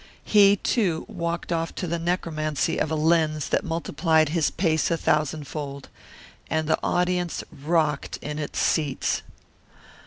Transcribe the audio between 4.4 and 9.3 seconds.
pace a thousandfold. And the audience rocked in its seats.